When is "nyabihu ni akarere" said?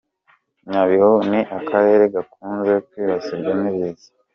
0.69-2.03